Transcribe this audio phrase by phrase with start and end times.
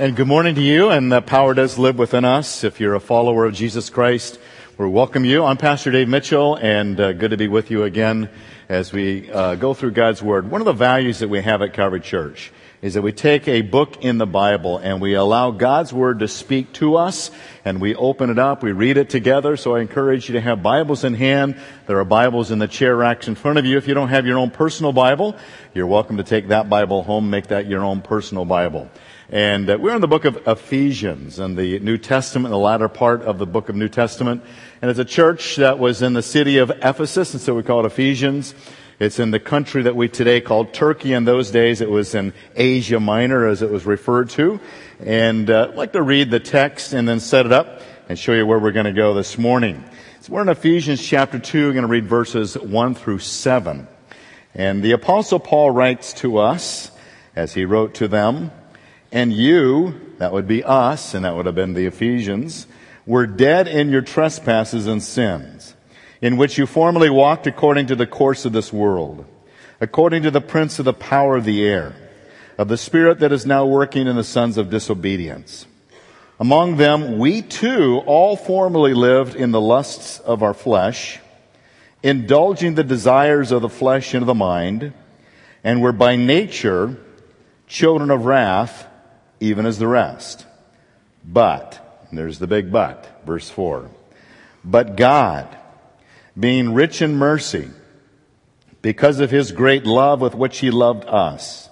[0.00, 2.64] And good morning to you, and the power does live within us.
[2.64, 4.40] If you're a follower of Jesus Christ,
[4.78, 5.44] we welcome you.
[5.44, 8.30] I'm Pastor Dave Mitchell, and uh, good to be with you again
[8.70, 10.50] as we uh, go through God's Word.
[10.50, 12.50] One of the values that we have at Calvary Church
[12.80, 16.28] is that we take a book in the Bible and we allow God's Word to
[16.28, 17.30] speak to us,
[17.66, 19.58] and we open it up, we read it together.
[19.58, 21.56] So I encourage you to have Bibles in hand.
[21.86, 23.76] There are Bibles in the chair racks in front of you.
[23.76, 25.36] If you don't have your own personal Bible,
[25.74, 28.88] you're welcome to take that Bible home, make that your own personal Bible.
[29.32, 33.22] And uh, we're in the book of Ephesians in the New Testament, the latter part
[33.22, 34.42] of the book of New Testament.
[34.82, 37.78] And it's a church that was in the city of Ephesus, and so we call
[37.78, 38.56] it Ephesians.
[38.98, 41.12] It's in the country that we today call Turkey.
[41.12, 44.58] In those days, it was in Asia Minor, as it was referred to.
[44.98, 48.32] And uh, I'd like to read the text and then set it up and show
[48.32, 49.84] you where we're going to go this morning.
[50.22, 51.68] So we're in Ephesians chapter 2.
[51.68, 53.86] We're going to read verses 1 through 7.
[54.56, 56.90] And the Apostle Paul writes to us,
[57.36, 58.50] as he wrote to them,
[59.12, 62.66] and you, that would be us, and that would have been the Ephesians,
[63.06, 65.74] were dead in your trespasses and sins,
[66.20, 69.24] in which you formerly walked according to the course of this world,
[69.80, 71.94] according to the prince of the power of the air,
[72.58, 75.66] of the spirit that is now working in the sons of disobedience.
[76.38, 81.18] Among them, we too all formerly lived in the lusts of our flesh,
[82.02, 84.92] indulging the desires of the flesh and of the mind,
[85.64, 86.96] and were by nature
[87.66, 88.86] children of wrath,
[89.40, 90.46] even as the rest.
[91.24, 93.90] But, there's the big but, verse 4.
[94.64, 95.56] But God,
[96.38, 97.70] being rich in mercy,
[98.82, 101.68] because of his great love with which he loved us,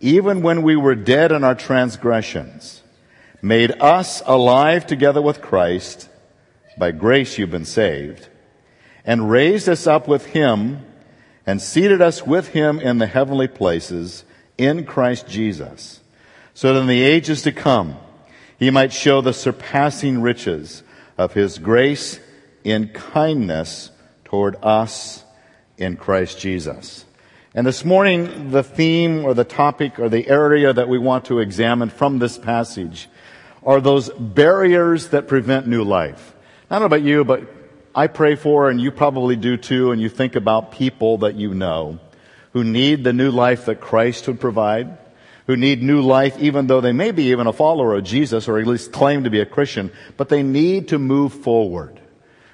[0.00, 2.82] even when we were dead in our transgressions,
[3.42, 6.08] made us alive together with Christ.
[6.78, 8.28] By grace you've been saved.
[9.04, 10.86] And raised us up with him
[11.46, 14.24] and seated us with him in the heavenly places
[14.56, 15.99] in Christ Jesus
[16.60, 17.96] so that in the ages to come
[18.58, 20.82] he might show the surpassing riches
[21.16, 22.20] of his grace
[22.62, 23.90] in kindness
[24.24, 25.24] toward us
[25.78, 27.06] in Christ Jesus.
[27.54, 31.38] And this morning, the theme or the topic or the area that we want to
[31.38, 33.08] examine from this passage
[33.62, 36.34] are those barriers that prevent new life.
[36.68, 37.48] I don't know about you, but
[37.94, 41.54] I pray for, and you probably do too, and you think about people that you
[41.54, 42.00] know
[42.52, 44.98] who need the new life that Christ would provide
[45.46, 48.58] who need new life, even though they may be even a follower of Jesus or
[48.58, 52.00] at least claim to be a Christian, but they need to move forward.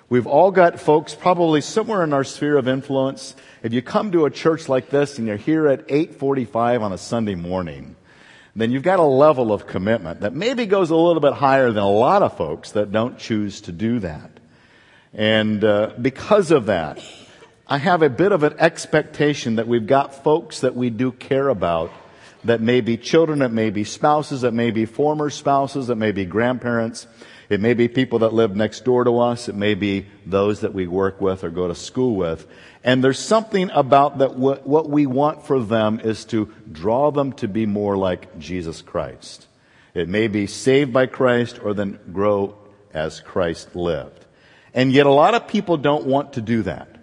[0.08, 3.34] We've all got folks probably somewhere in our sphere of influence.
[3.62, 6.98] If you come to a church like this and you're here at 8:45 on a
[6.98, 7.96] Sunday morning,
[8.54, 11.82] then you've got a level of commitment that maybe goes a little bit higher than
[11.82, 14.30] a lot of folks that don't choose to do that.
[15.12, 17.02] And uh, because of that,
[17.66, 21.48] I have a bit of an expectation that we've got folks that we do care
[21.48, 21.90] about
[22.46, 26.12] that may be children, it may be spouses, it may be former spouses, it may
[26.12, 27.06] be grandparents,
[27.48, 30.74] it may be people that live next door to us, it may be those that
[30.74, 32.46] we work with or go to school with.
[32.82, 37.32] And there's something about that what, what we want for them is to draw them
[37.34, 39.46] to be more like Jesus Christ.
[39.94, 42.56] It may be saved by Christ or then grow
[42.92, 44.24] as Christ lived.
[44.74, 46.95] And yet a lot of people don't want to do that.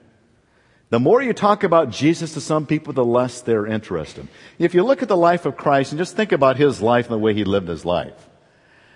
[0.93, 4.27] The more you talk about Jesus to some people, the less they're interested.
[4.59, 7.15] If you look at the life of Christ and just think about his life and
[7.15, 8.13] the way he lived his life,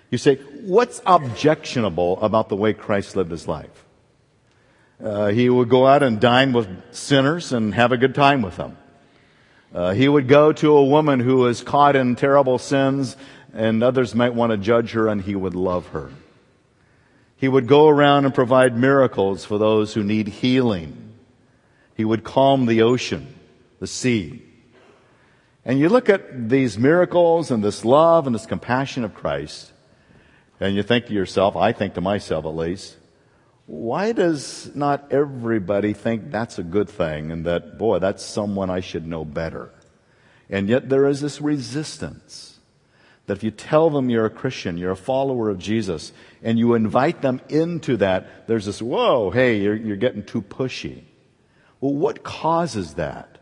[0.08, 3.84] you say, what's objectionable about the way Christ lived his life?
[5.02, 8.54] Uh, he would go out and dine with sinners and have a good time with
[8.54, 8.78] them.
[9.74, 13.16] Uh, he would go to a woman who was caught in terrible sins
[13.52, 16.12] and others might want to judge her and he would love her.
[17.34, 21.06] He would go around and provide miracles for those who need healing.
[21.98, 23.34] He would calm the ocean,
[23.80, 24.44] the sea.
[25.64, 29.72] And you look at these miracles and this love and this compassion of Christ,
[30.60, 32.96] and you think to yourself, I think to myself at least,
[33.66, 38.78] why does not everybody think that's a good thing and that, boy, that's someone I
[38.78, 39.70] should know better?
[40.48, 42.60] And yet there is this resistance
[43.26, 46.12] that if you tell them you're a Christian, you're a follower of Jesus,
[46.44, 51.02] and you invite them into that, there's this, whoa, hey, you're, you're getting too pushy.
[51.80, 53.38] Well, what causes that?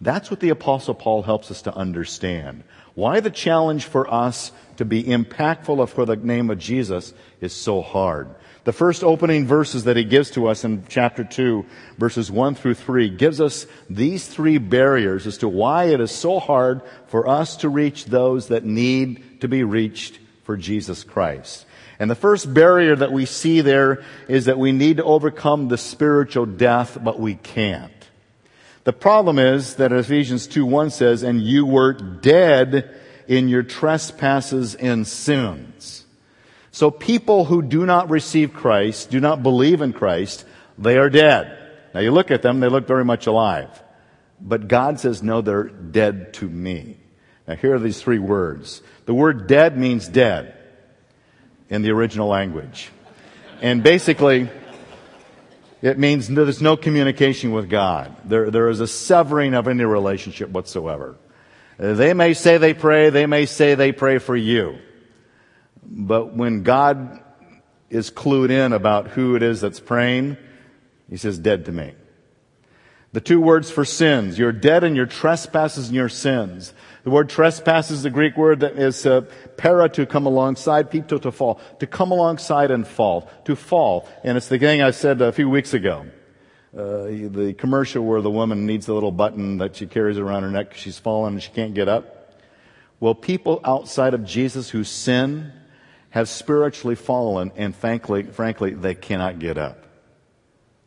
[0.00, 2.62] That's what the apostle Paul helps us to understand.
[2.94, 7.82] Why the challenge for us to be impactful for the name of Jesus is so
[7.82, 8.28] hard.
[8.64, 11.64] The first opening verses that he gives to us in chapter 2,
[11.96, 16.38] verses 1 through 3, gives us these three barriers as to why it is so
[16.38, 21.66] hard for us to reach those that need to be reached for Jesus Christ.
[21.98, 25.78] And the first barrier that we see there is that we need to overcome the
[25.78, 27.92] spiritual death, but we can't.
[28.84, 32.94] The problem is that Ephesians 2 1 says, and you were dead
[33.26, 36.06] in your trespasses and sins.
[36.70, 40.44] So people who do not receive Christ, do not believe in Christ,
[40.78, 41.56] they are dead.
[41.92, 43.82] Now you look at them, they look very much alive.
[44.40, 46.96] But God says, no, they're dead to me.
[47.48, 48.82] Now here are these three words.
[49.06, 50.54] The word dead means dead
[51.68, 52.90] in the original language.
[53.60, 54.48] And basically,
[55.82, 58.14] it means there's no communication with God.
[58.24, 61.16] There, there is a severing of any relationship whatsoever.
[61.78, 64.78] They may say they pray, they may say they pray for you.
[65.82, 67.22] But when God
[67.88, 70.36] is clued in about who it is that's praying,
[71.08, 71.94] he says, dead to me.
[73.12, 74.38] The two words for sins.
[74.38, 76.74] You're dead in your trespasses and your sins.
[77.08, 79.22] The word trespass is the Greek word that is uh,
[79.56, 84.06] para to come alongside, pito to fall, to come alongside and fall, to fall.
[84.22, 86.04] And it's the thing I said a few weeks ago.
[86.76, 90.50] Uh, the commercial where the woman needs a little button that she carries around her
[90.50, 92.36] neck because she's fallen and she can't get up.
[93.00, 95.50] Well, people outside of Jesus who sin
[96.10, 99.82] have spiritually fallen and frankly, frankly, they cannot get up.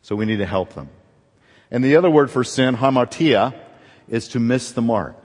[0.02, 0.88] So we need to help them.
[1.72, 3.56] And the other word for sin, hamartia,
[4.06, 5.21] is to miss the mark.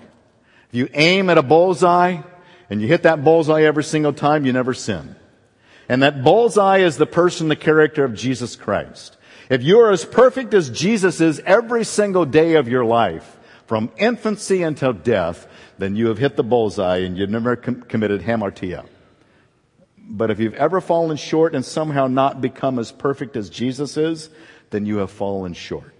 [0.78, 2.22] You aim at a bullseye
[2.70, 5.16] and you hit that bullseye every single time, you never sin.
[5.90, 9.18] And that bullseye is the person, the character of Jesus Christ.
[9.50, 13.92] If you are as perfect as Jesus is every single day of your life, from
[13.98, 15.48] infancy until death,
[15.80, 18.86] then you have hit the bullseye and you've never com- committed hamartia.
[19.98, 24.30] But if you've ever fallen short and somehow not become as perfect as Jesus is,
[24.70, 25.97] then you have fallen short.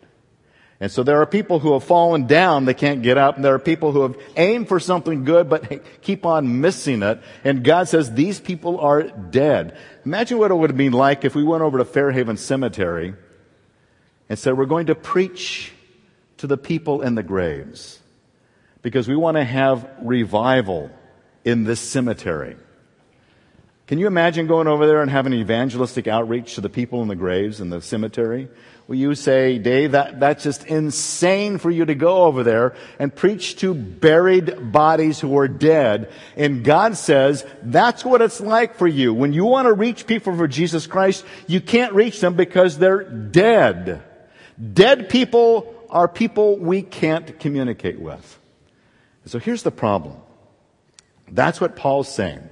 [0.80, 3.56] And so there are people who have fallen down, they can't get up, and there
[3.56, 7.20] are people who have aimed for something good, but keep on missing it.
[7.44, 9.76] And God says these people are dead.
[10.06, 13.16] Imagine what it would have been like if we went over to Fairhaven Cemetery
[14.30, 15.72] and said, we're going to preach
[16.38, 18.00] to the people in the graves
[18.84, 20.92] because we want to have revival
[21.44, 22.56] in this cemetery.
[23.88, 27.16] Can you imagine going over there and having evangelistic outreach to the people in the
[27.16, 28.50] graves in the cemetery?
[28.90, 33.58] You say, Dave, that, that's just insane for you to go over there and preach
[33.58, 36.10] to buried bodies who are dead.
[36.38, 39.14] And God says, that's what it's like for you.
[39.14, 43.04] When you want to reach people for Jesus Christ, you can't reach them because they're
[43.04, 44.04] dead.
[44.74, 48.40] Dead people are people we can't communicate with.
[49.26, 50.16] So here's the problem.
[51.30, 52.50] That's what Paul's saying.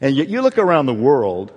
[0.00, 1.52] And yet you look around the world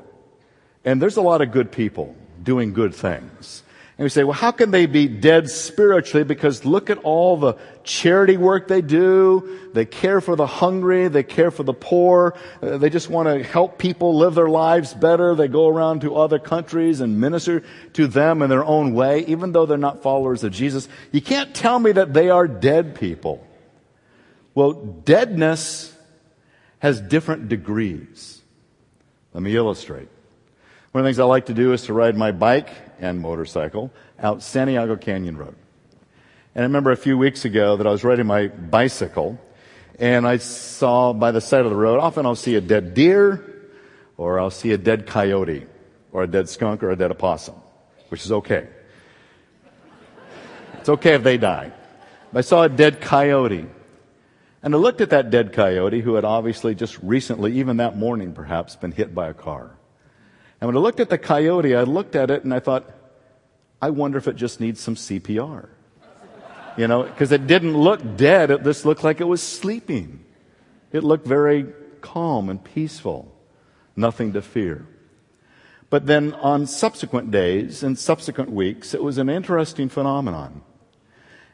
[0.84, 2.14] and there's a lot of good people
[2.44, 3.64] doing good things.
[4.02, 6.24] And we say, well, how can they be dead spiritually?
[6.24, 7.54] Because look at all the
[7.84, 9.60] charity work they do.
[9.74, 11.08] They care for the hungry.
[11.08, 12.36] They care for the poor.
[12.64, 15.36] Uh, they just want to help people live their lives better.
[15.36, 17.62] They go around to other countries and minister
[17.94, 20.90] to them in their own way, even though they're not followers of Jesus.
[21.12, 23.46] You can't tell me that they are dead people.
[24.56, 25.96] Well, deadness
[26.80, 28.42] has different degrees.
[29.36, 30.08] Let me illustrate.
[30.92, 33.92] One of the things I like to do is to ride my bike and motorcycle
[34.20, 35.56] out Santiago Canyon Road.
[36.56, 39.40] And I remember a few weeks ago that I was riding my bicycle
[40.00, 43.70] and I saw by the side of the road, often I'll see a dead deer
[44.18, 45.68] or I'll see a dead coyote
[46.12, 47.56] or a dead skunk or a dead opossum,
[48.10, 48.68] which is okay.
[50.80, 51.72] It's okay if they die.
[52.34, 53.68] I saw a dead coyote
[54.64, 58.34] and I looked at that dead coyote who had obviously just recently, even that morning
[58.34, 59.72] perhaps, been hit by a car.
[60.62, 62.90] And when I looked at the coyote, I looked at it and I thought,
[63.82, 65.70] I wonder if it just needs some CPR.
[66.78, 68.52] You know, because it didn't look dead.
[68.52, 70.24] It just looked like it was sleeping.
[70.92, 71.66] It looked very
[72.00, 73.36] calm and peaceful.
[73.96, 74.88] Nothing to fear.
[75.90, 80.62] But then on subsequent days and subsequent weeks, it was an interesting phenomenon.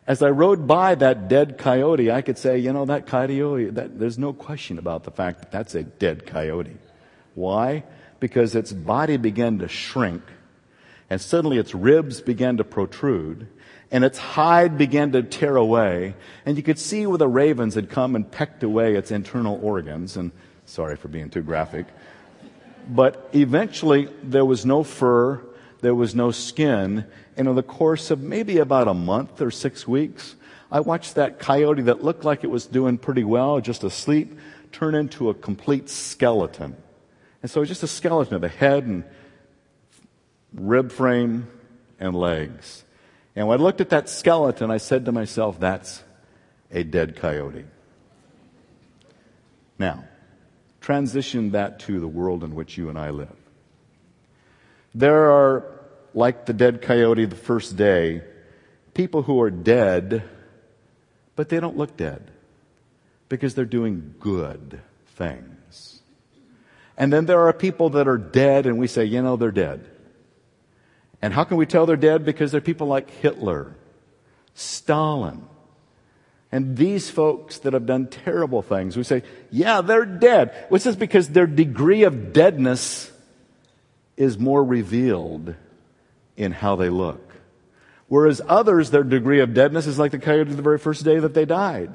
[0.06, 3.98] As I rode by that dead coyote, I could say, you know, that coyote, that,
[3.98, 6.78] there's no question about the fact that that's a dead coyote.
[7.34, 7.84] Why?
[8.20, 10.24] Because its body began to shrink,
[11.10, 13.48] and suddenly its ribs began to protrude,
[13.92, 17.90] and its hide began to tear away, and you could see where the ravens had
[17.90, 20.32] come and pecked away its internal organs, and
[20.66, 21.86] sorry for being too graphic.
[22.90, 25.42] But eventually, there was no fur,
[25.82, 27.06] there was no skin,
[27.38, 30.36] and in the course of maybe about a month or six weeks,
[30.72, 34.38] I watched that coyote that looked like it was doing pretty well, just asleep,
[34.72, 36.76] turn into a complete skeleton.
[37.48, 39.06] And so it's just a skeleton of a head and
[40.54, 41.48] rib frame
[41.98, 42.84] and legs.
[43.38, 46.04] And when I looked at that skeleton, I said to myself, that's
[46.72, 47.63] a dead coyote.
[49.80, 50.04] Now,
[50.82, 53.38] transition that to the world in which you and I live.
[54.94, 55.63] There are
[56.13, 58.24] like the dead coyote the first day,
[58.94, 60.22] people who are dead,
[61.38, 62.30] but they don't look dead
[63.30, 64.82] because they're doing good.
[65.16, 65.57] things.
[66.98, 69.86] And then there are people that are dead and we say, you know, they're dead.
[71.22, 72.25] And how can we tell they're dead?
[72.25, 73.75] Because they're people like Hitler,
[74.54, 75.44] Stalin,
[76.51, 78.96] and these folks that have done terrible things.
[78.96, 80.66] We say, yeah, they're dead.
[80.70, 83.12] Which is because their degree of deadness
[84.16, 85.56] is more revealed
[86.36, 87.34] in how they look.
[88.08, 91.34] Whereas others, their degree of deadness is like the coyote the very first day that
[91.34, 91.92] they died.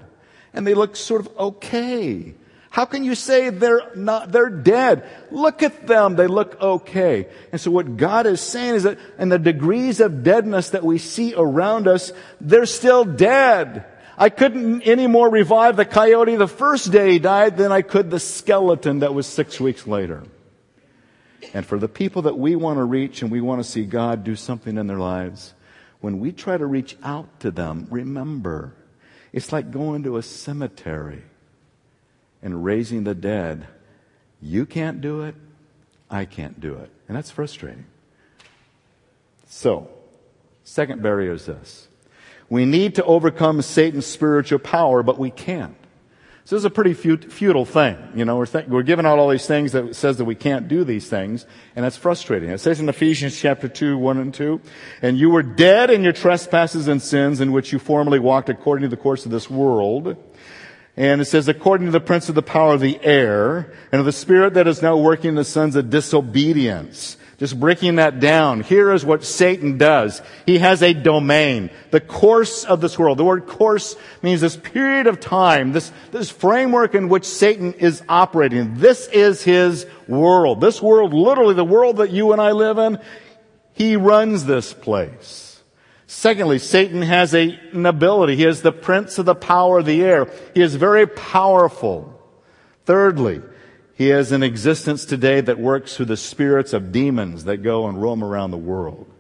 [0.52, 2.34] And they look sort of okay.
[2.72, 5.06] How can you say they're not, they're dead?
[5.30, 6.16] Look at them.
[6.16, 7.28] They look okay.
[7.52, 10.96] And so what God is saying is that in the degrees of deadness that we
[10.96, 13.84] see around us, they're still dead.
[14.16, 18.10] I couldn't any more revive the coyote the first day he died than I could
[18.10, 20.22] the skeleton that was six weeks later.
[21.52, 24.24] And for the people that we want to reach and we want to see God
[24.24, 25.52] do something in their lives,
[26.00, 28.72] when we try to reach out to them, remember,
[29.30, 31.24] it's like going to a cemetery
[32.42, 33.66] and raising the dead.
[34.40, 35.34] You can't do it.
[36.10, 36.90] I can't do it.
[37.08, 37.86] And that's frustrating.
[39.46, 39.88] So,
[40.64, 41.88] second barrier is this.
[42.48, 45.76] We need to overcome Satan's spiritual power, but we can't.
[46.44, 47.96] So this is a pretty futile thing.
[48.16, 50.66] You know, we're, th- we're giving out all these things that says that we can't
[50.66, 51.46] do these things,
[51.76, 52.50] and that's frustrating.
[52.50, 54.60] It says in Ephesians chapter 2, 1 and 2,
[55.02, 58.82] and you were dead in your trespasses and sins in which you formerly walked according
[58.82, 60.16] to the course of this world,
[61.02, 64.06] and it says, according to the prince of the power of the air, and of
[64.06, 67.16] the spirit that is now working in the sons of disobedience.
[67.38, 68.60] Just breaking that down.
[68.60, 70.22] Here is what Satan does.
[70.46, 71.70] He has a domain.
[71.90, 73.18] The course of this world.
[73.18, 78.00] The word course means this period of time, this, this framework in which Satan is
[78.08, 78.76] operating.
[78.76, 80.60] This is his world.
[80.60, 83.00] This world, literally the world that you and I live in,
[83.72, 85.51] he runs this place.
[86.14, 88.36] Secondly, Satan has a, an ability.
[88.36, 90.30] He is the prince of the power of the air.
[90.52, 92.22] He is very powerful.
[92.84, 93.40] Thirdly,
[93.94, 98.00] he has an existence today that works through the spirits of demons that go and
[98.00, 99.10] roam around the world.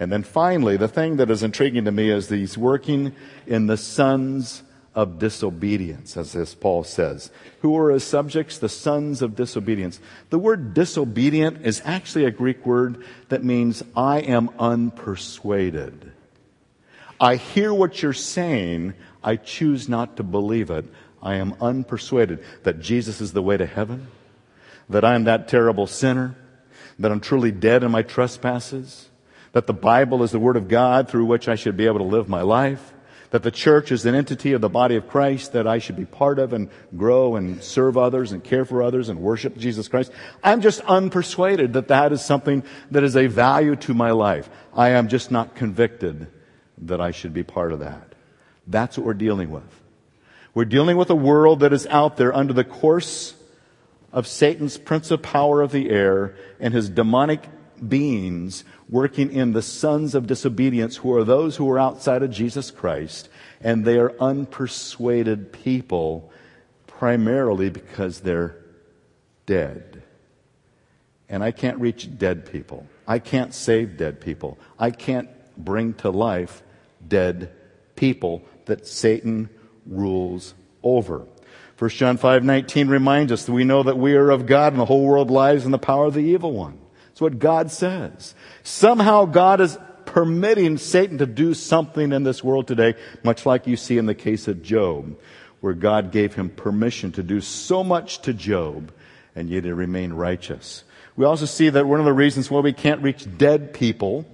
[0.00, 3.14] And then finally, the thing that is intriguing to me is that he's working
[3.46, 4.64] in the sons
[4.96, 7.30] of disobedience, as this Paul says.
[7.60, 8.58] Who are his subjects?
[8.58, 10.00] The sons of disobedience.
[10.30, 16.11] The word disobedient is actually a Greek word that means I am unpersuaded.
[17.22, 18.94] I hear what you're saying.
[19.22, 20.84] I choose not to believe it.
[21.22, 24.08] I am unpersuaded that Jesus is the way to heaven,
[24.88, 26.34] that I am that terrible sinner,
[26.98, 29.08] that I'm truly dead in my trespasses,
[29.52, 32.04] that the Bible is the Word of God through which I should be able to
[32.04, 32.92] live my life,
[33.30, 36.04] that the church is an entity of the body of Christ that I should be
[36.04, 40.10] part of and grow and serve others and care for others and worship Jesus Christ.
[40.42, 44.50] I'm just unpersuaded that that is something that is a value to my life.
[44.74, 46.26] I am just not convicted
[46.86, 48.14] that I should be part of that.
[48.66, 49.80] That's what we're dealing with.
[50.54, 53.34] We're dealing with a world that is out there under the course
[54.12, 57.48] of Satan's prince of power of the air and his demonic
[57.86, 62.70] beings working in the sons of disobedience who are those who are outside of Jesus
[62.70, 63.28] Christ
[63.60, 66.30] and they are unpersuaded people
[66.86, 68.56] primarily because they're
[69.46, 70.02] dead.
[71.28, 72.86] And I can't reach dead people.
[73.08, 74.58] I can't save dead people.
[74.78, 76.62] I can't bring to life
[77.12, 77.50] dead
[77.94, 79.50] people that Satan
[79.84, 81.26] rules over.
[81.76, 84.86] 1 John 5:19 reminds us that we know that we are of God and the
[84.86, 86.78] whole world lies in the power of the evil one.
[87.08, 88.34] That's what God says.
[88.62, 89.76] Somehow God is
[90.06, 94.14] permitting Satan to do something in this world today, much like you see in the
[94.14, 95.14] case of Job,
[95.60, 98.90] where God gave him permission to do so much to Job,
[99.36, 100.84] and yet he remained righteous.
[101.14, 104.24] We also see that one of the reasons why we can't reach dead people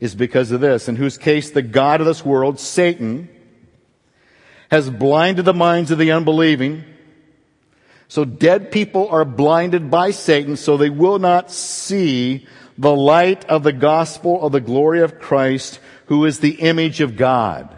[0.00, 3.28] is because of this, in whose case the God of this world, Satan,
[4.70, 6.84] has blinded the minds of the unbelieving.
[8.08, 12.46] So dead people are blinded by Satan so they will not see
[12.78, 17.16] the light of the gospel of the glory of Christ, who is the image of
[17.16, 17.75] God.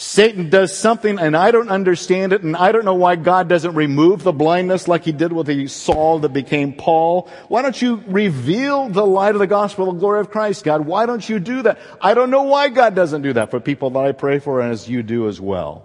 [0.00, 3.74] Satan does something and I don't understand it and I don't know why God doesn't
[3.74, 7.28] remove the blindness like he did with the Saul that became Paul.
[7.48, 10.86] Why don't you reveal the light of the gospel of the glory of Christ, God?
[10.86, 11.78] Why don't you do that?
[12.00, 14.72] I don't know why God doesn't do that for people that I pray for and
[14.72, 15.84] as you do as well.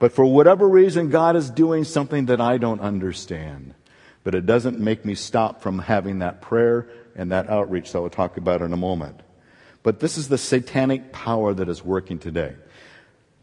[0.00, 3.74] But for whatever reason, God is doing something that I don't understand.
[4.24, 8.10] But it doesn't make me stop from having that prayer and that outreach that we'll
[8.10, 9.20] talk about in a moment.
[9.84, 12.56] But this is the satanic power that is working today.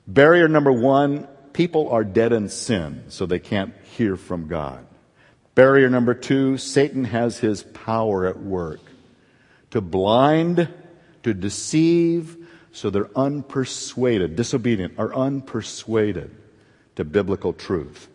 [0.10, 4.84] Barrier number one, people are dead in sin, so they can't hear from God.
[5.54, 8.80] Barrier number two, Satan has his power at work
[9.70, 10.68] to blind,
[11.22, 12.38] to deceive,
[12.72, 16.32] so they're unpersuaded, disobedient, are unpersuaded
[16.96, 18.08] to biblical truth.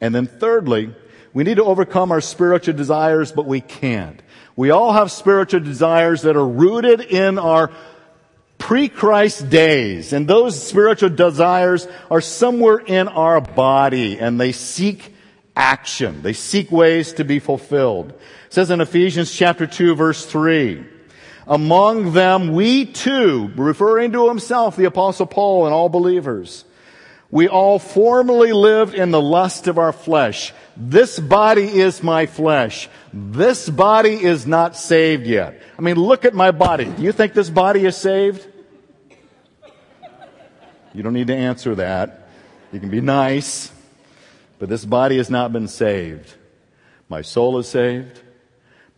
[0.00, 0.94] And then thirdly,
[1.32, 4.22] we need to overcome our spiritual desires, but we can't.
[4.54, 7.72] We all have spiritual desires that are rooted in our
[8.60, 10.12] pre-Christ days.
[10.12, 15.12] And those spiritual desires are somewhere in our body and they seek
[15.56, 16.22] action.
[16.22, 18.10] They seek ways to be fulfilled.
[18.10, 20.84] It says in Ephesians chapter 2 verse 3,
[21.48, 26.64] among them we too, referring to himself, the apostle Paul and all believers,
[27.32, 30.52] we all formerly lived in the lust of our flesh.
[30.76, 32.88] This body is my flesh.
[33.12, 35.60] This body is not saved yet.
[35.78, 36.86] I mean, look at my body.
[36.86, 38.46] Do you think this body is saved?
[40.92, 42.28] You don't need to answer that.
[42.72, 43.72] You can be nice,
[44.58, 46.34] but this body has not been saved.
[47.08, 48.20] My soul is saved.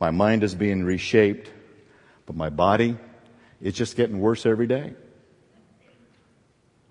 [0.01, 1.51] My mind is being reshaped,
[2.27, 2.97] but my body,
[3.61, 4.95] it's just getting worse every day.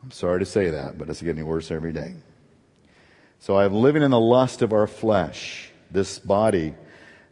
[0.04, 2.16] I'm sorry to say that, but it's getting worse every day.
[3.40, 6.74] So I'm living in the lust of our flesh, this body,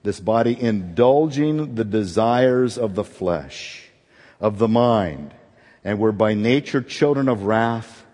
[0.04, 3.88] this body indulging the desires of the flesh,
[4.40, 5.34] of the mind,
[5.84, 8.06] and we're by nature children of wrath,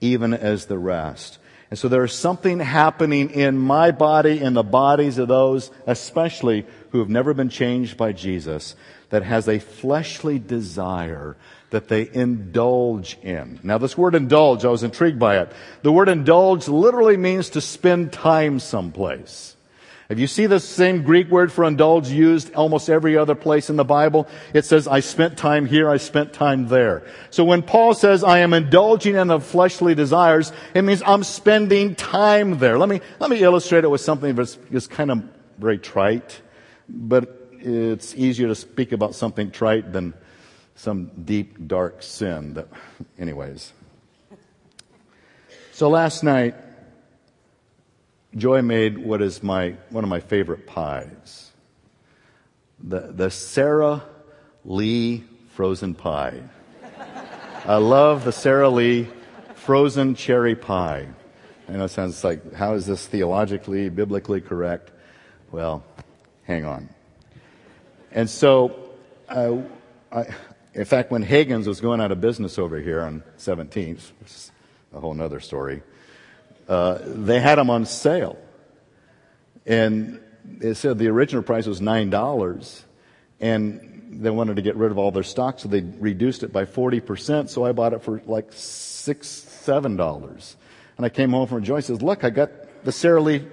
[0.00, 1.38] even as the rest.
[1.70, 6.66] And so there is something happening in my body in the bodies of those, especially
[6.90, 8.76] who have never been changed by Jesus,
[9.08, 11.34] that has a fleshly desire
[11.70, 13.58] that they indulge in.
[13.62, 15.52] Now this word indulge, I was intrigued by it.
[15.80, 19.56] The word indulge literally means to spend time someplace.
[20.08, 23.76] If you see the same Greek word for indulge used almost every other place in
[23.76, 27.06] the Bible, it says, I spent time here, I spent time there.
[27.30, 31.94] So when Paul says, I am indulging in the fleshly desires, it means I'm spending
[31.94, 32.78] time there.
[32.78, 35.22] Let me, let me illustrate it with something that's kind of
[35.58, 36.40] very trite,
[36.88, 40.14] but it's easier to speak about something trite than
[40.74, 42.66] some deep, dark sin that,
[43.18, 43.72] anyways.
[45.72, 46.54] So last night,
[48.36, 51.52] Joy made what is my, one of my favorite pies.
[52.82, 54.02] The, the Sara
[54.64, 56.42] Lee frozen pie.
[57.66, 59.06] I love the Sara Lee
[59.54, 61.08] frozen cherry pie.
[61.68, 64.90] I know it sounds like, how is this theologically, biblically correct?
[65.50, 65.84] Well,
[66.44, 66.88] hang on.
[68.10, 68.94] And so,
[69.28, 69.58] uh,
[70.10, 70.24] I,
[70.74, 74.10] in fact, when Hagen's was going out of business over here on 17th,
[74.94, 75.82] a whole other story,
[76.72, 78.38] uh, they had them on sale.
[79.66, 80.20] And
[80.60, 82.82] it said the original price was $9.
[83.40, 86.64] And they wanted to get rid of all their stock, so they reduced it by
[86.64, 87.50] 40%.
[87.50, 90.56] So I bought it for like six, seven dollars.
[90.96, 92.50] And I came home from Joyce says, look, I got
[92.84, 93.44] the Sara Lee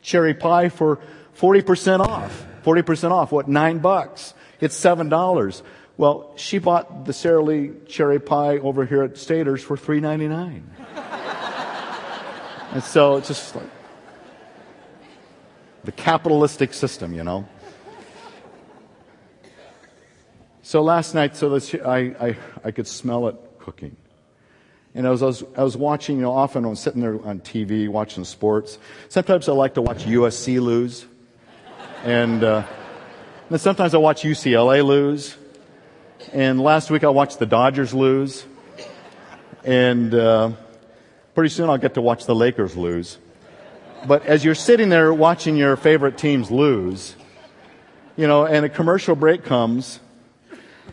[0.00, 1.00] cherry pie for
[1.38, 2.46] 40% off.
[2.64, 3.32] 40% off.
[3.32, 3.48] What?
[3.48, 4.34] Nine bucks.
[4.60, 5.62] It's seven dollars.
[5.96, 10.28] Well, she bought the Sara Lee cherry pie over here at Staters for three ninety
[10.28, 10.70] nine.
[12.72, 13.70] And so it's just like
[15.84, 17.46] the capitalistic system, you know.
[20.62, 23.96] So last night, so this, I, I, I could smell it cooking.
[24.94, 27.40] And I was, I was, I was watching, you know, often I'm sitting there on
[27.40, 28.78] TV watching sports.
[29.08, 31.04] Sometimes I like to watch USC lose.
[32.04, 32.64] And, uh,
[33.50, 35.36] and sometimes I watch UCLA lose.
[36.32, 38.44] And last week I watched the Dodgers lose.
[39.64, 40.52] And uh,
[41.34, 43.18] pretty soon I'll get to watch the Lakers lose.
[44.06, 47.14] But as you're sitting there watching your favorite teams lose,
[48.16, 50.00] you know, and a commercial break comes,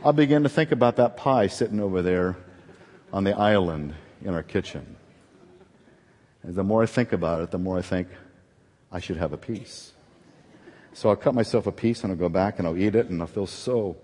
[0.04, 2.38] I'll begin to think about that pie sitting over there
[3.12, 4.96] on the island in our kitchen.
[6.44, 8.08] And the more I think about it, the more I think
[8.92, 9.94] I should have a piece.
[10.94, 13.22] So I'll cut myself a piece and I'll go back and I'll eat it and
[13.22, 13.98] I'll feel so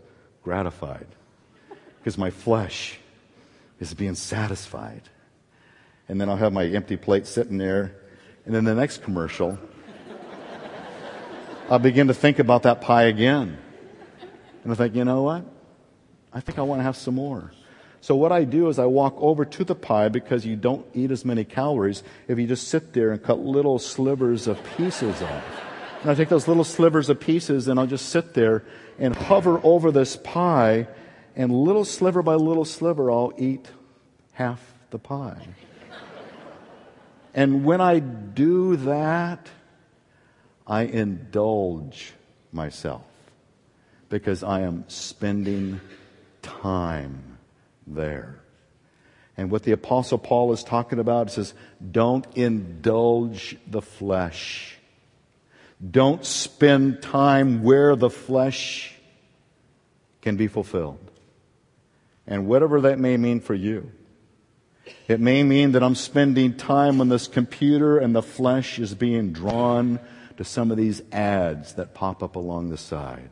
[0.43, 1.07] gratified
[1.97, 2.99] because my flesh
[3.79, 5.01] is being satisfied.
[6.07, 7.95] And then I'll have my empty plate sitting there.
[8.45, 9.57] And then the next commercial,
[11.69, 13.57] I'll begin to think about that pie again.
[14.63, 15.45] And I think, you know what?
[16.31, 17.51] I think I want to have some more.
[18.01, 21.09] So what I do is I walk over to the pie because you don't eat
[21.09, 25.43] as many calories if you just sit there and cut little slivers of pieces off.
[26.01, 28.63] And I take those little slivers of pieces and I'll just sit there
[28.99, 30.87] and hover over this pie
[31.35, 33.71] and little sliver by little sliver I'll eat
[34.33, 35.47] half the pie.
[37.35, 39.49] And when I do that,
[40.65, 42.13] I indulge
[42.53, 43.03] myself
[44.07, 45.81] because I am spending
[46.41, 47.37] time
[47.85, 48.39] there.
[49.35, 51.53] And what the apostle Paul is talking about is
[51.91, 54.77] don't indulge the flesh.
[55.91, 58.95] Don't spend time where the flesh
[60.21, 61.11] can be fulfilled.
[62.25, 63.91] And whatever that may mean for you.
[65.07, 69.31] It may mean that I'm spending time on this computer and the flesh is being
[69.31, 69.99] drawn
[70.37, 73.29] to some of these ads that pop up along the side.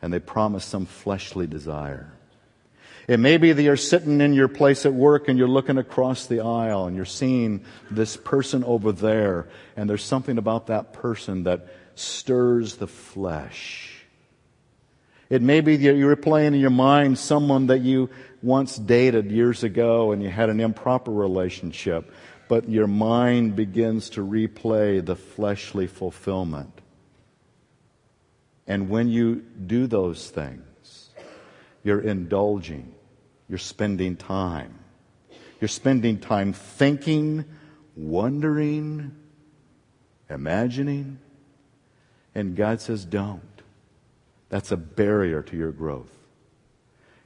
[0.00, 2.12] And they promise some fleshly desire.
[3.08, 6.26] It may be that you're sitting in your place at work and you're looking across
[6.26, 11.42] the aisle and you're seeing this person over there, and there's something about that person
[11.44, 14.04] that stirs the flesh.
[15.28, 18.10] It may be that you're replaying in your mind someone that you
[18.42, 22.12] once dated years ago and you had an improper relationship,
[22.48, 26.80] but your mind begins to replay the fleshly fulfillment.
[28.66, 31.10] And when you do those things,
[31.82, 32.94] you're indulging,
[33.48, 34.78] you're spending time.
[35.60, 37.44] You're spending time thinking,
[37.96, 39.14] wondering,
[40.28, 41.18] imagining.
[42.34, 43.42] And God says, don't.
[44.48, 46.21] That's a barrier to your growth.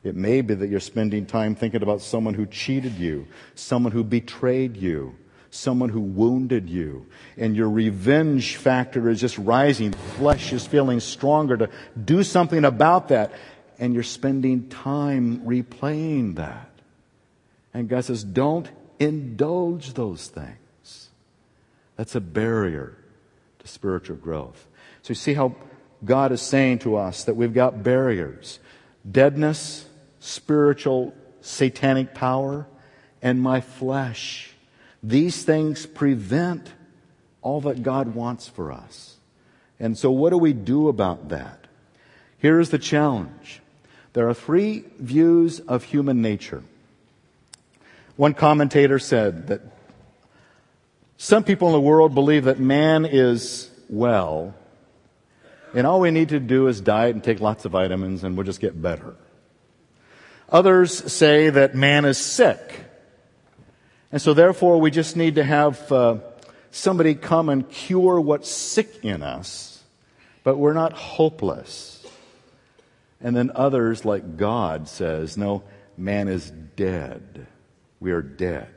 [0.06, 4.04] It may be that you're spending time thinking about someone who cheated you, someone who
[4.04, 5.16] betrayed you,
[5.50, 9.92] someone who wounded you, and your revenge factor is just rising.
[9.92, 11.70] Flesh is feeling stronger to
[12.02, 13.32] do something about that,
[13.78, 16.70] and you're spending time replaying that.
[17.74, 21.10] And God says, don't indulge those things.
[21.96, 22.96] That's a barrier
[23.58, 24.66] to spiritual growth.
[25.02, 25.54] So you see how
[26.04, 28.58] God is saying to us that we've got barriers.
[29.10, 29.85] Deadness,
[30.26, 32.66] spiritual satanic power,
[33.22, 34.50] and my flesh.
[35.02, 36.72] These things prevent
[37.42, 39.16] all that God wants for us.
[39.78, 41.66] And so, what do we do about that?
[42.38, 43.60] Here is the challenge
[44.14, 46.62] there are three views of human nature.
[48.16, 49.60] One commentator said that
[51.18, 54.54] some people in the world believe that man is well,
[55.74, 58.46] and all we need to do is diet and take lots of vitamins, and we'll
[58.46, 59.14] just get better.
[60.50, 62.80] Others say that man is sick.
[64.12, 66.18] And so therefore we just need to have uh,
[66.70, 69.82] somebody come and cure what's sick in us,
[70.44, 72.06] but we're not hopeless.
[73.20, 75.64] And then others, like God, says, no,
[75.96, 77.46] man is dead.
[77.98, 78.68] We are dead.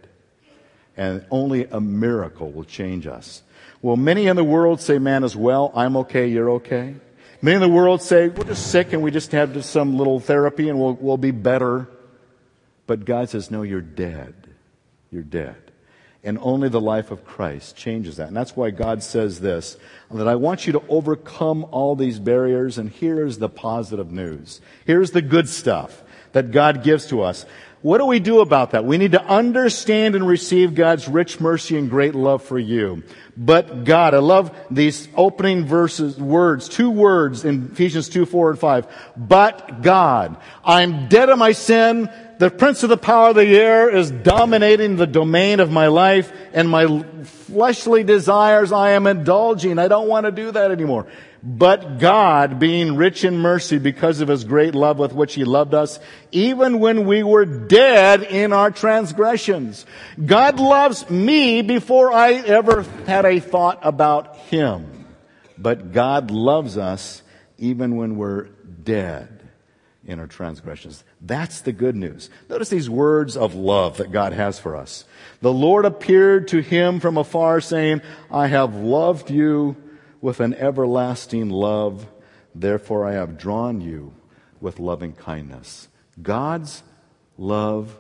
[0.97, 3.43] And only a miracle will change us.
[3.81, 5.71] Well, many in the world say man is well.
[5.75, 6.27] I'm okay.
[6.27, 6.95] You're okay.
[7.41, 10.19] Many in the world say, we're just sick and we just have just some little
[10.19, 11.87] therapy and we'll, we'll be better.
[12.85, 14.35] But God says, no, you're dead.
[15.09, 15.55] You're dead.
[16.21, 18.27] And only the life of Christ changes that.
[18.27, 19.77] And that's why God says this,
[20.11, 22.77] that I want you to overcome all these barriers.
[22.77, 24.59] And here's the positive news.
[24.85, 27.45] Here's the good stuff that God gives to us.
[27.81, 28.83] What do we do about that?
[28.83, 33.03] We need to understand and receive God's rich mercy and great love for you.
[33.37, 38.59] But God, I love these opening verses, words, two words in Ephesians 2, 4, and
[38.59, 38.87] 5.
[39.15, 40.35] But God.
[40.65, 42.09] I'm dead of my sin.
[42.37, 46.33] The prince of the power of the air is dominating the domain of my life
[46.51, 49.79] and my fleshly desires I am indulging.
[49.79, 51.07] I don't want to do that anymore.
[51.41, 55.73] But God, being rich in mercy because of his great love with which he loved
[55.73, 55.99] us,
[56.31, 59.85] even when we were dead in our transgressions.
[60.23, 65.05] God loves me before I ever had a thought about him.
[65.57, 67.23] But God loves us
[67.57, 68.45] even when we're
[68.83, 69.39] dead
[70.05, 71.03] in our transgressions.
[71.21, 72.29] That's the good news.
[72.49, 75.05] Notice these words of love that God has for us.
[75.41, 79.77] The Lord appeared to him from afar saying, I have loved you
[80.21, 82.07] with an everlasting love.
[82.53, 84.13] Therefore, I have drawn you
[84.59, 85.87] with loving kindness.
[86.21, 86.83] God's
[87.37, 87.97] love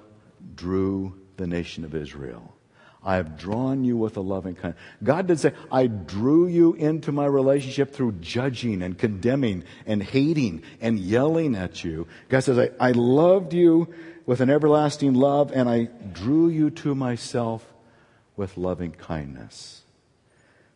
[0.55, 2.55] drew the nation of Israel.
[3.01, 4.81] I have drawn you with a loving kindness.
[5.01, 10.63] God did say, I drew you into my relationship through judging and condemning and hating
[10.81, 12.07] and yelling at you.
[12.27, 13.93] God says, I, I loved you
[14.25, 17.65] with an everlasting love and I drew you to myself
[18.35, 19.78] with loving kindness.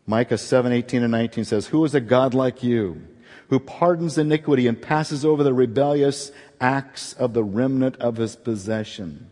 [0.06, 3.08] Micah 7, 18 and 19 says, Who is a God like you,
[3.50, 9.30] who pardons iniquity and passes over the rebellious acts of the remnant of his possession?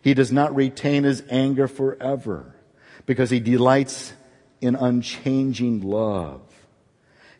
[0.00, 2.54] He does not retain his anger forever,
[3.06, 4.12] because he delights
[4.60, 6.42] in unchanging love.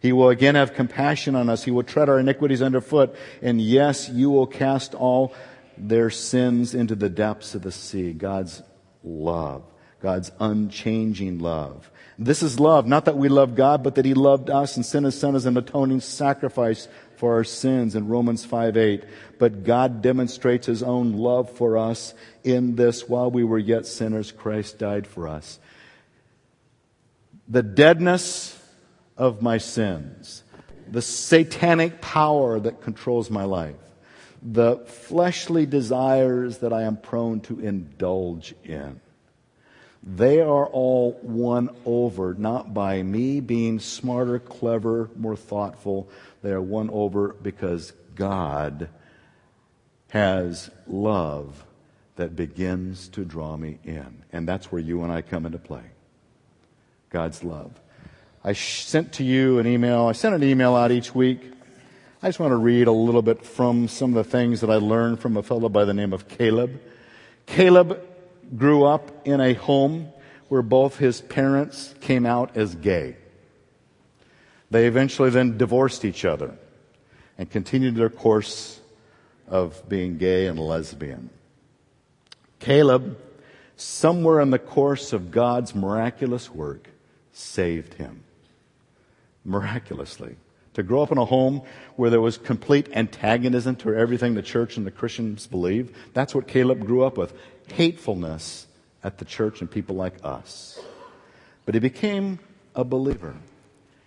[0.01, 1.65] He will again have compassion on us.
[1.65, 3.17] He will tread our iniquities underfoot.
[3.43, 5.35] And yes, you will cast all
[5.77, 8.13] their sins into the depths of the sea.
[8.13, 8.63] God's
[9.03, 9.65] love.
[10.01, 11.91] God's unchanging love.
[12.21, 15.05] This is love, not that we love God, but that He loved us and sent
[15.05, 19.05] His Son as an atoning sacrifice for our sins in Romans 5 8.
[19.39, 24.33] But God demonstrates His own love for us in this while we were yet sinners,
[24.33, 25.61] Christ died for us.
[27.47, 28.61] The deadness
[29.17, 30.43] of my sins,
[30.91, 33.77] the satanic power that controls my life,
[34.43, 39.01] the fleshly desires that I am prone to indulge in.
[40.03, 46.09] They are all won over not by me being smarter, clever, more thoughtful.
[46.43, 48.89] They are won over because God
[50.11, 51.65] has love
[52.17, 54.25] that begins to draw me in.
[54.33, 55.85] And that's where you and I come into play.
[57.11, 57.81] God's love.
[58.45, 60.07] I sent to you an email.
[60.07, 61.41] I sent an email out each week.
[62.23, 64.77] I just want to read a little bit from some of the things that I
[64.77, 66.81] learned from a fellow by the name of Caleb.
[67.47, 68.08] Caleb
[68.57, 70.09] grew up in a home
[70.49, 73.17] where both his parents came out as gay.
[74.71, 76.57] They eventually then divorced each other
[77.37, 78.81] and continued their course
[79.47, 81.31] of being gay and lesbian.
[82.59, 83.19] Caleb,
[83.77, 86.89] somewhere in the course of God's miraculous work,
[87.33, 88.25] saved him.
[89.45, 90.37] Miraculously.
[90.75, 91.63] To grow up in a home
[91.97, 96.47] where there was complete antagonism to everything the church and the Christians believe, that's what
[96.47, 97.33] Caleb grew up with.
[97.73, 98.67] Hatefulness
[99.03, 100.81] at the church and people like us.
[101.65, 102.39] But he became
[102.75, 103.37] a believer.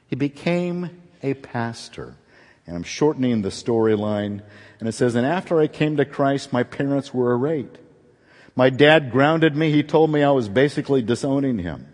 [0.08, 2.15] He became a pastor.
[2.67, 4.41] And I'm shortening the storyline.
[4.80, 7.78] And it says, And after I came to Christ, my parents were irate.
[8.56, 9.71] My dad grounded me.
[9.71, 11.88] He told me I was basically disowning him.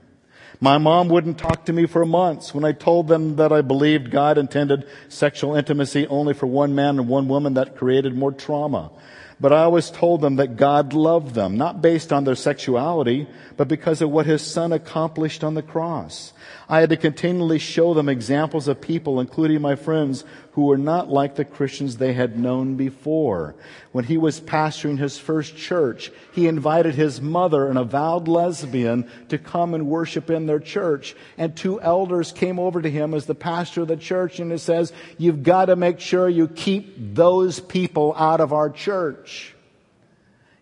[0.59, 4.09] My mom wouldn't talk to me for months when I told them that I believed
[4.09, 8.91] God intended sexual intimacy only for one man and one woman that created more trauma.
[9.39, 13.67] But I always told them that God loved them, not based on their sexuality, but
[13.67, 16.33] because of what His Son accomplished on the cross.
[16.69, 21.09] I had to continually show them examples of people, including my friends, who were not
[21.09, 23.55] like the Christians they had known before.
[23.93, 29.37] When he was pastoring his first church, he invited his mother, an avowed lesbian, to
[29.37, 31.15] come and worship in their church.
[31.37, 34.57] And two elders came over to him as the pastor of the church and he
[34.57, 39.55] says, you've got to make sure you keep those people out of our church.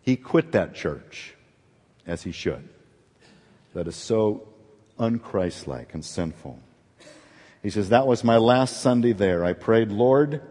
[0.03, 1.33] He quit that church,
[2.05, 2.69] as he should.
[3.73, 4.47] That is so
[4.99, 6.59] unchristlike and sinful.
[7.61, 9.43] He says, That was my last Sunday there.
[9.43, 10.41] I prayed, Lord,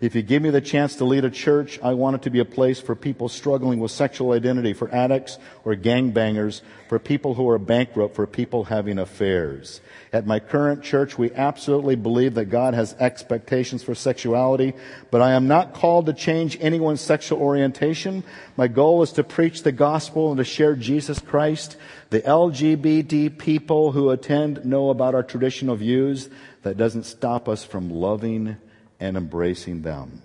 [0.00, 2.38] if you give me the chance to lead a church, I want it to be
[2.38, 7.48] a place for people struggling with sexual identity, for addicts or gangbangers, for people who
[7.48, 9.80] are bankrupt, for people having affairs.
[10.12, 14.74] At my current church, we absolutely believe that God has expectations for sexuality,
[15.10, 18.22] but I am not called to change anyone's sexual orientation.
[18.56, 21.76] My goal is to preach the gospel and to share Jesus Christ.
[22.10, 26.28] The LGBT people who attend know about our traditional views.
[26.62, 28.58] That doesn't stop us from loving
[29.00, 30.22] and embracing them.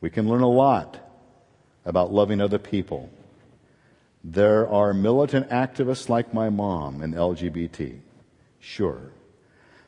[0.00, 0.98] We can learn a lot
[1.84, 3.10] about loving other people.
[4.22, 8.00] There are militant activists like my mom in LGBT.
[8.58, 9.12] Sure.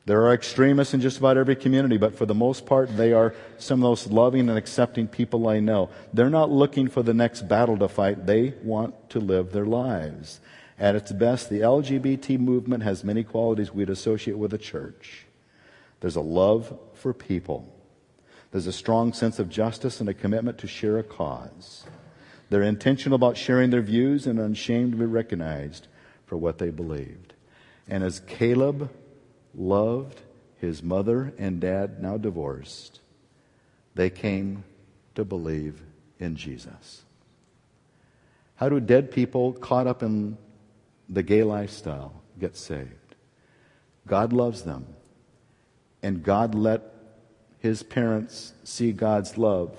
[0.05, 3.35] There are extremists in just about every community, but for the most part, they are
[3.59, 5.91] some of the most loving and accepting people I know.
[6.13, 8.27] They're not looking for the next battle to fight.
[8.27, 10.41] They want to live their lives.
[10.77, 15.27] At its best, the LGBT movement has many qualities we'd associate with a church.
[16.01, 17.73] There's a love for people.
[18.53, 21.85] There's a strong sense of justice and a commitment to share a cause.
[22.51, 25.89] They're intentional about sharing their views and unashamed to be recognized
[26.27, 27.33] for what they believed.
[27.89, 28.91] And as Caleb
[29.55, 30.21] loved
[30.61, 33.01] his mother and dad, now divorced,
[33.95, 34.65] they came
[35.15, 35.83] to believe
[36.19, 37.05] in Jesus.
[38.57, 40.37] How do dead people caught up in
[41.09, 43.17] the gay lifestyle get saved?
[44.07, 44.87] God loves them.
[46.03, 46.92] And God let
[47.63, 49.77] his parents see God's love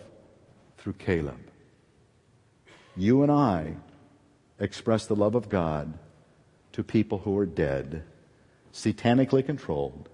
[0.77, 1.51] through Caleb.
[2.95, 3.75] You and I
[4.57, 5.99] express the love of God
[6.71, 8.05] to people who are dead,
[8.71, 10.07] satanically controlled,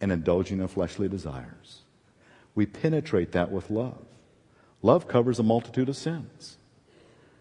[0.00, 1.82] and indulging in fleshly desires.
[2.54, 4.06] We penetrate that with love.
[4.80, 6.56] Love covers a multitude of sins.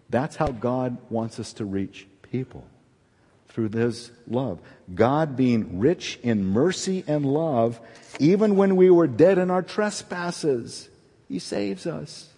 [0.10, 2.68] That's how God wants us to reach people
[3.54, 4.60] through His love.
[4.94, 7.80] God being rich in mercy and love,
[8.20, 10.90] even when we were dead in our trespasses,
[11.30, 12.30] He saves us.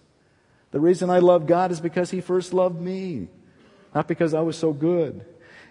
[0.71, 3.29] The reason I love God is because He first loved me,
[3.93, 5.25] not because I was so good.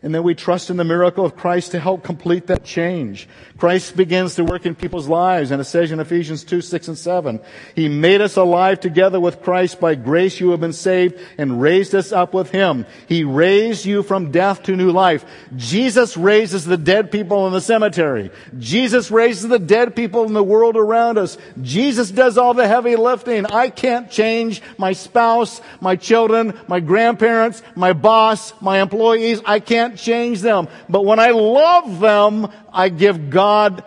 [0.05, 3.27] And then we trust in the miracle of Christ to help complete that change.
[3.57, 6.99] Christ begins to work in people's lives, and it says in Ephesians 2, 6, and
[6.99, 7.41] 7,
[7.75, 9.81] He made us alive together with Christ.
[9.81, 12.85] By grace you have been saved and raised us up with Him.
[13.09, 15.25] He raised you from death to new life.
[15.57, 18.31] Jesus raises the dead people in the cemetery.
[18.59, 21.39] Jesus raises the dead people in the world around us.
[21.63, 23.47] Jesus does all the heavy lifting.
[23.47, 29.41] I can't change my spouse, my children, my grandparents, my boss, my employees.
[29.47, 30.69] I can't can't change them.
[30.89, 33.85] But when I love them, I give God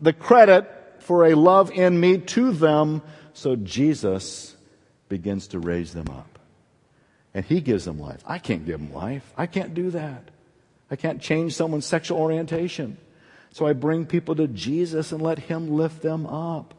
[0.00, 3.02] the credit for a love in me to them.
[3.34, 4.56] So Jesus
[5.08, 6.38] begins to raise them up.
[7.34, 8.22] And He gives them life.
[8.26, 9.32] I can't give them life.
[9.36, 10.30] I can't do that.
[10.90, 12.96] I can't change someone's sexual orientation.
[13.50, 16.74] So I bring people to Jesus and let Him lift them up.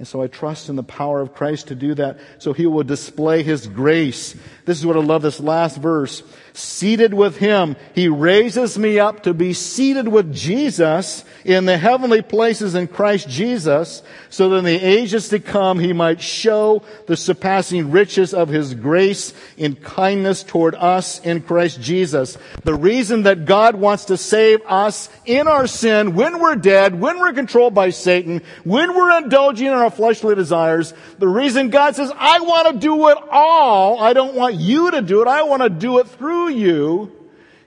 [0.00, 2.20] And so I trust in the power of Christ to do that.
[2.38, 4.34] So he will display his grace.
[4.64, 6.22] This is what I love this last verse.
[6.54, 12.22] Seated with him, he raises me up to be seated with Jesus in the heavenly
[12.22, 17.16] places in Christ Jesus, so that in the ages to come he might show the
[17.16, 22.36] surpassing riches of his grace in kindness toward us in Christ Jesus.
[22.64, 27.20] The reason that God wants to save us in our sin, when we're dead, when
[27.20, 30.94] we're controlled by Satan, when we're indulging in our our fleshly desires.
[31.18, 35.02] The reason God says, I want to do it all, I don't want you to
[35.02, 37.12] do it, I want to do it through you,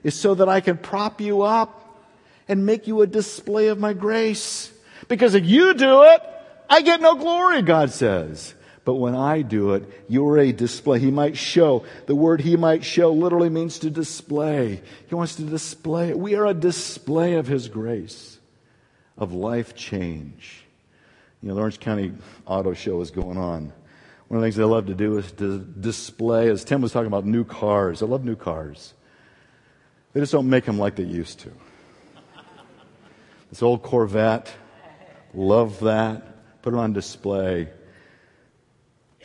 [0.02, 1.82] is so that I can prop you up
[2.48, 4.72] and make you a display of my grace.
[5.08, 6.22] Because if you do it,
[6.68, 8.54] I get no glory, God says.
[8.84, 10.98] But when I do it, you're a display.
[10.98, 11.86] He might show.
[12.06, 14.82] The word he might show literally means to display.
[15.06, 16.12] He wants to display.
[16.12, 18.38] We are a display of his grace,
[19.16, 20.63] of life change.
[21.44, 22.10] You know, the Orange County
[22.46, 23.70] Auto Show is going on.
[24.28, 27.06] One of the things I love to do is to display, as Tim was talking
[27.06, 28.02] about new cars.
[28.02, 28.94] I love new cars.
[30.14, 31.52] They just don't make them like they used to.
[33.50, 34.54] This old Corvette,
[35.34, 36.62] love that.
[36.62, 37.64] Put it on display.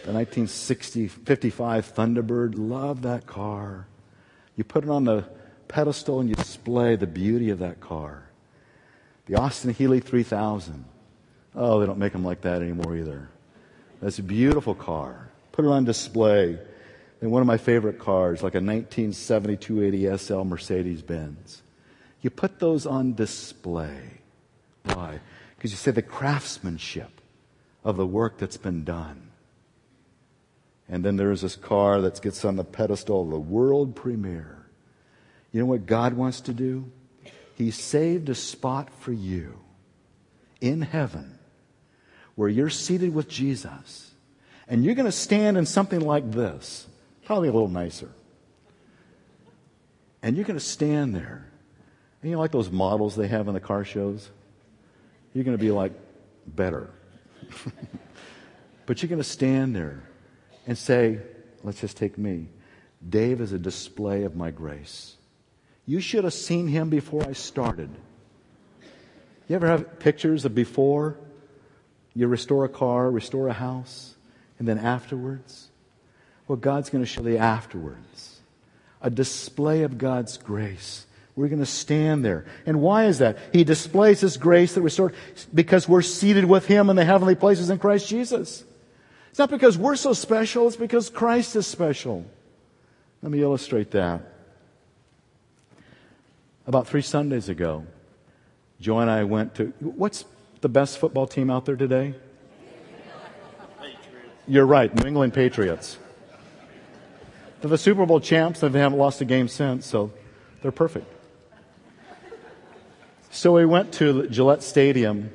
[0.03, 3.87] The 1960 55 Thunderbird, love that car.
[4.57, 5.23] You put it on the
[5.69, 8.29] pedestal and you display the beauty of that car.
[9.27, 10.83] The Austin Healey 3000.
[11.61, 13.27] Oh, they don't make them like that anymore either.
[14.01, 15.29] That's a beautiful car.
[15.51, 16.57] Put it on display.
[17.19, 21.61] And one of my favorite cars, like a 1970 280 SL Mercedes Benz.
[22.21, 23.99] You put those on display.
[24.83, 25.19] Why?
[25.57, 27.19] Because you say the craftsmanship
[27.83, 29.29] of the work that's been done.
[30.87, 34.65] And then there's this car that gets on the pedestal of the world premiere.
[35.51, 36.89] You know what God wants to do?
[37.55, 39.59] He saved a spot for you
[40.61, 41.38] in heaven
[42.39, 44.11] where you're seated with Jesus
[44.69, 46.87] and you're going to stand in something like this,
[47.25, 48.09] probably a little nicer.
[50.23, 51.51] And you're going to stand there.
[52.21, 54.29] And you know, like those models they have in the car shows?
[55.33, 55.91] You're going to be like,
[56.47, 56.89] better.
[58.85, 60.01] but you're going to stand there
[60.65, 61.19] and say,
[61.61, 62.47] let's just take me.
[63.05, 65.17] Dave is a display of my grace.
[65.85, 67.89] You should have seen him before I started.
[69.49, 71.17] You ever have pictures of before
[72.15, 74.15] you restore a car, restore a house,
[74.57, 75.69] and then afterwards?
[76.47, 78.39] Well, God's going to show the afterwards.
[79.01, 81.05] A display of God's grace.
[81.35, 82.45] We're going to stand there.
[82.65, 83.37] And why is that?
[83.53, 85.13] He displays His grace that restored
[85.53, 88.63] because we're seated with Him in the heavenly places in Christ Jesus.
[89.29, 92.25] It's not because we're so special, it's because Christ is special.
[93.21, 94.21] Let me illustrate that.
[96.67, 97.85] About three Sundays ago,
[98.81, 100.25] Joe and I went to, what's
[100.61, 102.15] the best football team out there today?
[103.79, 103.99] Patriots.
[104.47, 105.97] You're right, New England Patriots.
[107.61, 110.11] They're the Super Bowl champs, and they haven't lost a game since, so
[110.61, 111.07] they're perfect.
[113.31, 115.31] So we went to Gillette Stadium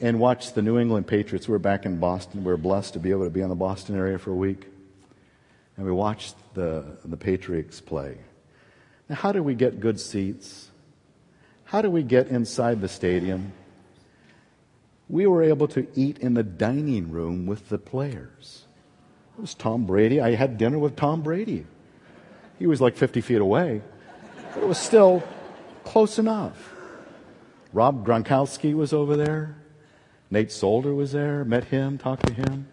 [0.00, 1.48] and watched the New England Patriots.
[1.48, 2.44] We were back in Boston.
[2.44, 4.66] We were blessed to be able to be in the Boston area for a week.
[5.76, 8.18] And we watched the, the Patriots play.
[9.08, 10.70] Now, how do we get good seats?
[11.64, 13.52] How do we get inside the stadium?
[15.10, 18.66] We were able to eat in the dining room with the players.
[19.36, 20.20] It was Tom Brady.
[20.20, 21.66] I had dinner with Tom Brady.
[22.58, 23.82] He was like 50 feet away,
[24.54, 25.22] but it was still
[25.82, 26.74] close enough.
[27.72, 29.56] Rob Gronkowski was over there.
[30.30, 31.44] Nate Solder was there.
[31.44, 32.68] Met him, talked to him.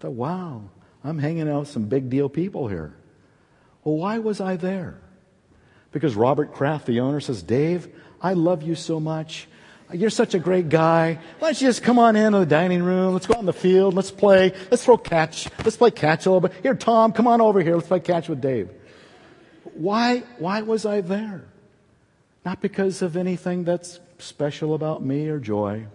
[0.00, 0.62] Thought, wow,
[1.02, 2.94] I'm hanging out with some big deal people here.
[3.84, 5.00] Well, why was I there?
[5.92, 7.88] Because Robert Kraft, the owner, says, Dave,
[8.20, 9.48] I love you so much.
[9.92, 11.18] You're such a great guy.
[11.38, 13.12] Why don't you just come on in to the dining room?
[13.12, 13.94] Let's go out in the field.
[13.94, 14.52] Let's play.
[14.70, 15.48] Let's throw catch.
[15.64, 16.62] Let's play catch a little bit.
[16.62, 17.74] Here, Tom, come on over here.
[17.74, 18.70] Let's play catch with Dave.
[19.74, 21.44] Why, why was I there?
[22.44, 25.86] Not because of anything that's special about me or joy.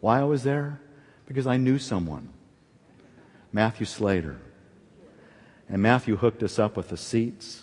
[0.00, 0.80] Why I was there?
[1.26, 2.30] Because I knew someone.
[3.52, 4.38] Matthew Slater.
[5.68, 7.62] And Matthew hooked us up with the seats.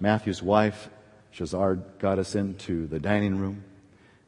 [0.00, 0.88] Matthew's wife,
[1.34, 3.64] Shazard, got us into the dining room.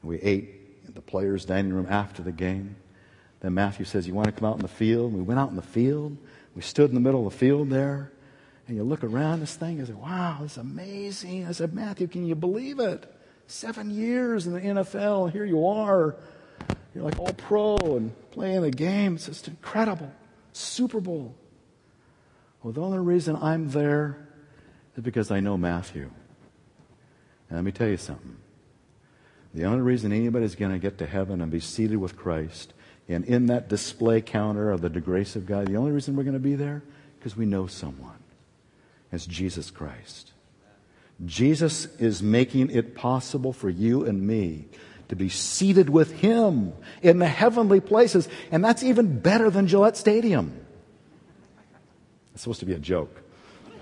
[0.02, 2.76] We ate in the players' dining room after the game.
[3.40, 5.12] Then Matthew says, You want to come out in the field?
[5.12, 6.16] we went out in the field.
[6.54, 8.12] We stood in the middle of the field there.
[8.66, 11.46] And you look around this thing and say, Wow, this is amazing.
[11.46, 13.12] I said, Matthew, can you believe it?
[13.46, 16.16] Seven years in the NFL, here you are.
[16.94, 19.16] You're like all pro and playing the game.
[19.16, 20.12] It's just incredible.
[20.52, 21.34] Super Bowl.
[22.62, 24.28] Well, the only reason I'm there
[24.96, 26.10] is because I know Matthew.
[27.48, 28.36] And let me tell you something.
[29.52, 32.72] The only reason anybody's going to get to heaven and be seated with Christ
[33.10, 36.34] and in that display counter of the grace of God, the only reason we're going
[36.34, 36.82] to be there
[37.18, 38.18] because we know someone.
[39.10, 40.32] It's Jesus Christ.
[41.26, 44.66] Jesus is making it possible for you and me
[45.08, 46.72] to be seated with Him
[47.02, 48.28] in the heavenly places.
[48.52, 50.64] And that's even better than Gillette Stadium.
[52.32, 53.20] It's supposed to be a joke.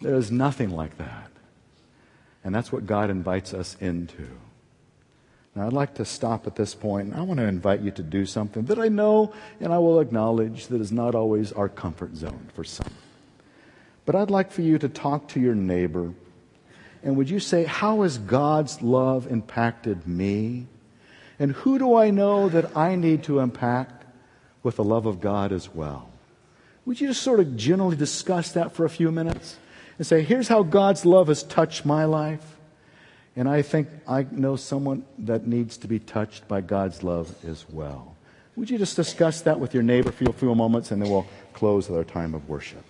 [0.00, 1.31] there is nothing like that.
[2.44, 4.28] And that's what God invites us into.
[5.54, 8.02] Now, I'd like to stop at this point, and I want to invite you to
[8.02, 12.16] do something that I know and I will acknowledge that is not always our comfort
[12.16, 12.92] zone for some.
[14.06, 16.14] But I'd like for you to talk to your neighbor,
[17.02, 20.66] and would you say, How has God's love impacted me?
[21.38, 24.04] And who do I know that I need to impact
[24.62, 26.08] with the love of God as well?
[26.86, 29.56] Would you just sort of generally discuss that for a few minutes
[29.98, 32.56] and say, Here's how God's love has touched my life?
[33.34, 37.64] And I think I know someone that needs to be touched by God's love as
[37.70, 38.14] well.
[38.56, 41.26] Would you just discuss that with your neighbor for a few moments and then we'll
[41.54, 42.84] close with our time of worship?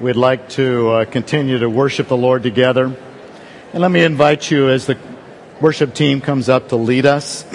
[0.00, 2.86] We'd like to uh, continue to worship the Lord together.
[3.72, 4.98] And let me invite you as the
[5.60, 7.44] worship team comes up to lead us.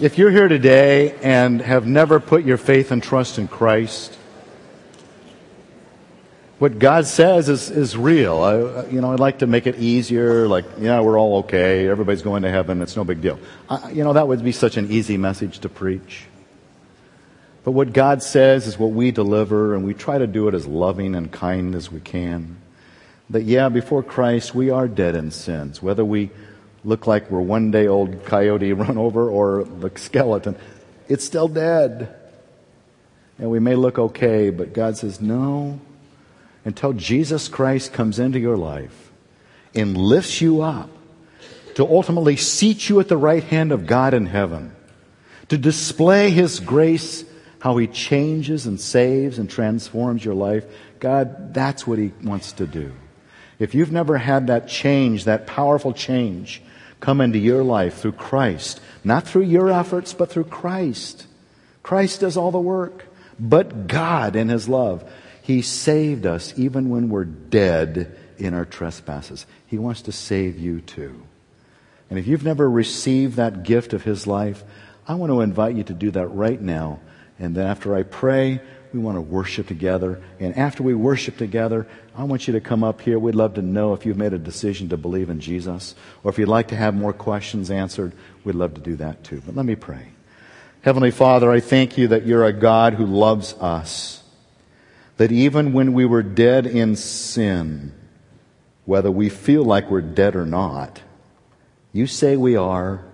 [0.00, 4.16] if you're here today and have never put your faith and trust in Christ,
[6.58, 8.38] what God says is, is real.
[8.40, 11.86] I, you know, I'd like to make it easier, like, yeah, we're all okay.
[11.86, 12.80] Everybody's going to heaven.
[12.80, 13.38] It's no big deal.
[13.68, 16.24] I, you know, that would be such an easy message to preach.
[17.62, 20.66] But what God says is what we deliver, and we try to do it as
[20.66, 22.56] loving and kind as we can.
[23.28, 25.82] That, yeah, before Christ, we are dead in sins.
[25.82, 26.30] Whether we
[26.84, 30.56] look like we're one day old coyote run over or the skeleton,
[31.08, 32.14] it's still dead.
[33.38, 35.80] And we may look okay, but God says, no.
[36.64, 39.10] Until Jesus Christ comes into your life
[39.74, 40.90] and lifts you up
[41.74, 44.74] to ultimately seat you at the right hand of God in heaven,
[45.48, 47.24] to display His grace
[47.60, 50.64] how He changes and saves and transforms your life.
[50.98, 52.92] God, that's what He wants to do.
[53.58, 56.62] If you've never had that change, that powerful change,
[56.98, 61.26] come into your life through Christ, not through your efforts, but through Christ.
[61.82, 63.06] Christ does all the work.
[63.38, 65.10] But God, in His love,
[65.42, 69.46] He saved us even when we're dead in our trespasses.
[69.66, 71.22] He wants to save you too.
[72.08, 74.64] And if you've never received that gift of His life,
[75.06, 77.00] I want to invite you to do that right now
[77.40, 78.60] and then after I pray,
[78.92, 80.20] we want to worship together.
[80.38, 83.18] And after we worship together, I want you to come up here.
[83.18, 85.94] We'd love to know if you've made a decision to believe in Jesus.
[86.22, 88.12] Or if you'd like to have more questions answered,
[88.44, 89.42] we'd love to do that too.
[89.44, 90.08] But let me pray.
[90.82, 94.22] Heavenly Father, I thank you that you're a God who loves us.
[95.16, 97.92] That even when we were dead in sin,
[98.84, 101.00] whether we feel like we're dead or not,
[101.92, 103.04] you say we are.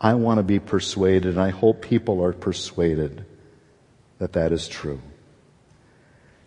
[0.00, 3.24] I want to be persuaded, and I hope people are persuaded
[4.22, 5.00] that that is true.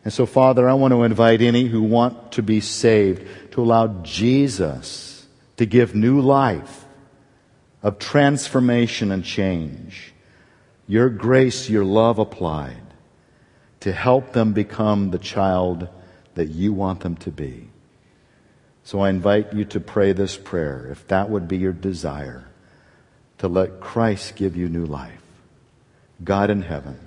[0.05, 3.88] And so, Father, I want to invite any who want to be saved to allow
[4.01, 5.26] Jesus
[5.57, 6.86] to give new life
[7.84, 10.13] of transformation and change.
[10.88, 12.93] Your grace, your love applied
[13.82, 15.89] to help them become the child
[16.36, 17.67] that you want them to be.
[18.86, 22.47] So I invite you to pray this prayer, if that would be your desire,
[23.39, 25.21] to let Christ give you new life.
[26.23, 27.04] God in heaven,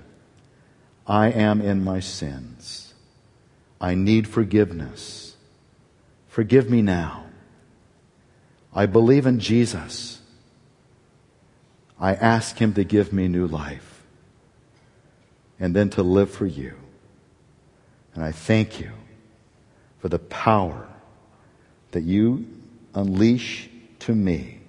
[1.09, 2.93] I am in my sins.
[3.81, 5.35] I need forgiveness.
[6.27, 7.25] Forgive me now.
[8.75, 10.21] I believe in Jesus.
[11.99, 14.03] I ask Him to give me new life
[15.59, 16.75] and then to live for you.
[18.13, 18.91] And I thank you
[19.97, 20.87] for the power
[21.91, 22.45] that you
[22.93, 23.67] unleash
[23.99, 24.59] to me.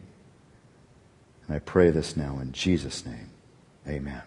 [1.47, 3.28] And I pray this now in Jesus' name.
[3.86, 4.22] Amen.